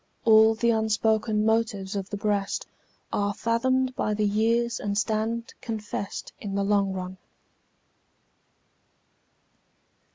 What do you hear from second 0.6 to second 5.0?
unspoken motives of the breast Are fathomed by the years and